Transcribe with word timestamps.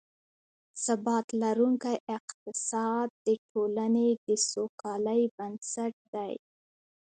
ثبات 0.83 1.27
لرونکی 1.41 1.97
اقتصاد، 2.17 3.09
د 3.25 3.27
ټولنې 3.49 4.07
د 4.25 4.27
سوکالۍ 4.49 5.21
بنسټ 5.37 5.93
دی 6.13 6.33